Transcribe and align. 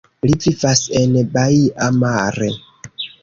Li 0.27 0.35
vivas 0.45 0.81
en 0.99 1.13
Baia 1.37 1.91
Mare. 1.99 2.51